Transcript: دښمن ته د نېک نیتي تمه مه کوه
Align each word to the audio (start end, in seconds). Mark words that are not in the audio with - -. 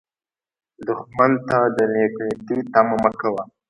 دښمن 0.87 1.31
ته 1.47 1.57
د 1.75 1.77
نېک 1.93 2.13
نیتي 2.27 2.57
تمه 2.73 2.95
مه 3.01 3.11
کوه 3.21 3.43